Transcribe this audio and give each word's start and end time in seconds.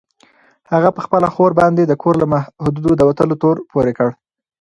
هغه 0.71 0.89
په 0.95 1.01
خپله 1.05 1.27
خور 1.33 1.51
باندې 1.61 1.83
د 1.85 1.93
کور 2.01 2.15
له 2.21 2.27
حدودو 2.63 2.91
د 2.95 3.01
وتلو 3.09 3.35
تور 3.41 3.55
پورې 3.71 3.91
کړ. 3.97 4.09